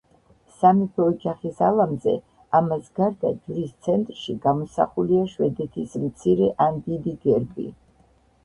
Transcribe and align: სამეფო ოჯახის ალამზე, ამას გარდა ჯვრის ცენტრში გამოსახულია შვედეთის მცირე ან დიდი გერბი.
სამეფო 0.59 1.03
ოჯახის 1.09 1.59
ალამზე, 1.67 2.13
ამას 2.59 2.87
გარდა 3.01 3.31
ჯვრის 3.43 3.75
ცენტრში 3.89 4.35
გამოსახულია 4.47 5.29
შვედეთის 5.35 5.95
მცირე 6.07 6.49
ან 6.67 6.81
დიდი 6.89 7.15
გერბი. 7.29 7.69